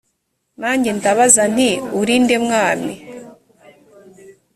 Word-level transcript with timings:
nanjye 0.61 0.89
ndabaza 0.97 1.43
nti 1.53 1.69
uri 1.99 2.15
nde 2.23 2.35
mwami 2.45 2.95